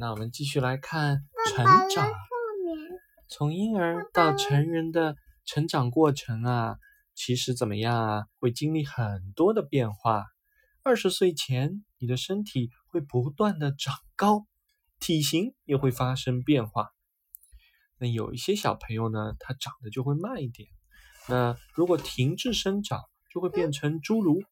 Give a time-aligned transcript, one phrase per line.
[0.00, 2.08] 那我们继续来看成长。
[3.28, 6.76] 从婴儿到成人的成长过程啊，
[7.16, 10.26] 其实怎么样啊，会经历很多的变化。
[10.84, 14.46] 二十岁前，你的身体会不断的长高，
[15.00, 16.90] 体型也会发生变化。
[17.98, 20.68] 那有一些小朋友呢，他长得就会慢一点。
[21.28, 23.02] 那如果停滞生长，
[23.34, 24.44] 就会变成侏儒。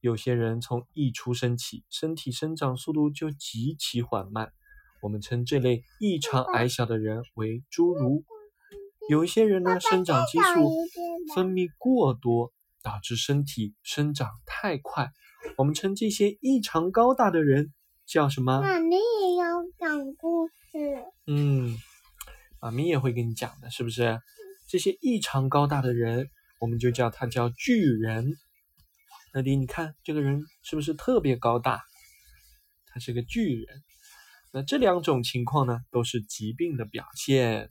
[0.00, 4.50] 有些人从一出生起，身体生长速度就极其缓慢，
[5.02, 8.24] 我们称这类异常矮小的人为侏儒。
[9.10, 10.70] 有一些人呢，生长激素
[11.34, 12.50] 分泌过多，
[12.82, 15.10] 导致身体生长太快。
[15.58, 17.72] 我们称这些异常高大的人
[18.06, 18.60] 叫什么？
[18.60, 21.04] 妈咪也要讲故事。
[21.26, 21.76] 嗯，
[22.60, 24.18] 妈咪也会跟你讲的，是不是？
[24.66, 28.32] 这些异常高大的人，我们就叫他叫巨人。
[29.32, 31.84] 那迪，你看这个人是不是特别高大？
[32.86, 33.82] 他是个巨人。
[34.52, 37.70] 那这两种情况呢，都是疾病的表现。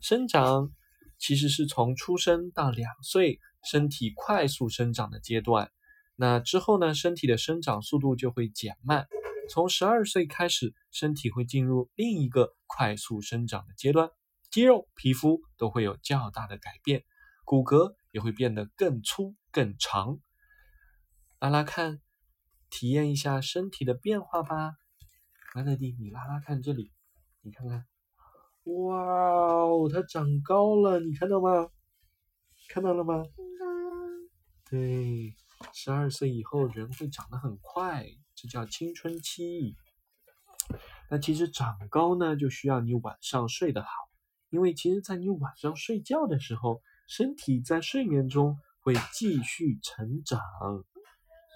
[0.00, 0.70] 生长
[1.18, 5.72] 其实是从出生到两岁，身体快速生长的阶段。
[6.14, 9.08] 那之后呢，身体的生长速度就会减慢。
[9.50, 14.10] 从十二岁开始，身体会进入另一个快速生长的阶段，
[14.52, 17.02] 肌肉、皮肤都会有较大的改变，
[17.44, 20.20] 骨骼也会变得更粗、更长。
[21.40, 22.00] 拉拉看，
[22.68, 24.74] 体验一下身体的变化吧。
[25.54, 26.90] 安乐蒂，你拉拉看这里，
[27.42, 27.86] 你看看，
[28.64, 31.70] 哇哦，它长高了，你看到吗？
[32.68, 33.24] 看到了吗？
[34.68, 35.36] 对，
[35.72, 39.76] 十二岁以后人会长得很快，这叫青春期。
[41.08, 43.88] 那其实长高呢，就需要你晚上睡得好，
[44.50, 50.40] 因为其实，在你晚上睡觉的时候，身体在睡眠中会继续成长，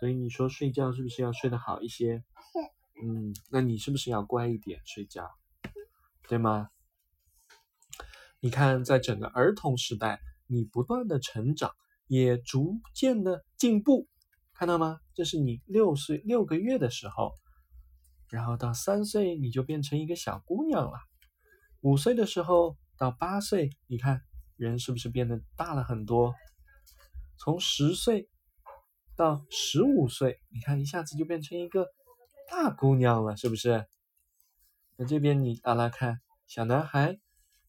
[0.03, 2.17] 所以你说睡觉是不是要睡得好一些？
[2.17, 3.06] 是。
[3.06, 5.31] 嗯，那你是不是要乖一点睡觉？
[6.28, 6.70] 对吗？
[8.41, 11.70] 你看，在整个儿童时代，你不断的成长，
[12.08, 14.08] 也逐渐的进步，
[14.55, 14.98] 看到吗？
[15.14, 17.33] 这是你六岁六个月的时候，
[18.29, 20.98] 然后到三岁你就变成一个小姑娘了，
[21.80, 24.20] 五岁的时候到八岁，你看
[24.57, 26.34] 人是不是变得大了很多？
[27.39, 28.29] 从十岁
[29.17, 31.86] 到十五岁，你看一下子就变成一个
[32.50, 33.86] 大姑娘了，是不是？
[34.96, 37.18] 那这边你阿拉看，小男孩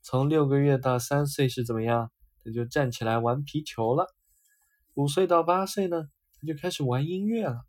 [0.02, 2.12] 从六个月到三岁是怎么样？
[2.44, 4.14] 他就站起来玩皮球了。
[4.96, 6.10] 五岁到八岁呢，
[6.40, 7.66] 他就开始玩音乐了。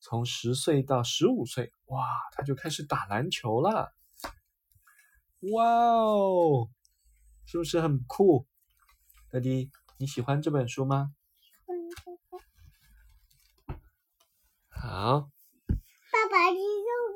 [0.00, 3.92] 从十岁到十五岁，哇，他就开始打篮球了。
[5.52, 6.68] 哇哦，
[7.44, 8.46] 是不是很酷？
[9.30, 11.12] 大迪，你喜欢这本书吗？
[14.82, 15.28] 好，
[16.10, 16.62] 爸爸，这是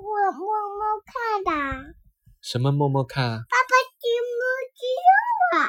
[0.03, 1.95] 我摸摸看的。
[2.43, 3.39] 什么摸摸看啊？
[3.39, 4.45] 爸爸，肌摸
[4.77, 5.09] 肌肉
[5.57, 5.65] 啊。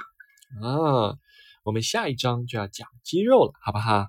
[0.68, 1.18] 啊，
[1.64, 4.08] 我们下一章就要讲肌肉了，好不好？